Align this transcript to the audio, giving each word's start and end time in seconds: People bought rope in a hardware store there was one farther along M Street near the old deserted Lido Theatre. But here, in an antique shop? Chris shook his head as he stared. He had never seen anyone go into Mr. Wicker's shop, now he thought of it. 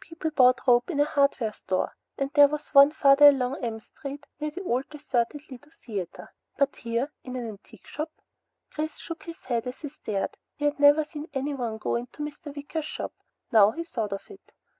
People 0.00 0.32
bought 0.32 0.62
rope 0.66 0.90
in 0.90 0.98
a 0.98 1.04
hardware 1.04 1.52
store 1.52 1.94
there 2.18 2.48
was 2.48 2.74
one 2.74 2.90
farther 2.90 3.28
along 3.28 3.62
M 3.62 3.78
Street 3.78 4.26
near 4.40 4.50
the 4.50 4.64
old 4.64 4.90
deserted 4.90 5.42
Lido 5.48 5.70
Theatre. 5.70 6.32
But 6.56 6.74
here, 6.74 7.12
in 7.22 7.36
an 7.36 7.46
antique 7.48 7.86
shop? 7.86 8.10
Chris 8.72 8.96
shook 8.96 9.22
his 9.22 9.44
head 9.44 9.64
as 9.64 9.76
he 9.78 9.88
stared. 9.90 10.36
He 10.56 10.64
had 10.64 10.80
never 10.80 11.04
seen 11.04 11.28
anyone 11.32 11.78
go 11.78 11.94
into 11.94 12.24
Mr. 12.24 12.52
Wicker's 12.56 12.84
shop, 12.84 13.12
now 13.52 13.70
he 13.70 13.84
thought 13.84 14.12
of 14.12 14.28
it. 14.28 14.50